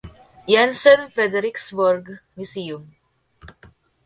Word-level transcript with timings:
Jensen 0.47 1.11
(Frederiksborg 1.11 2.17
Museum). 2.35 2.95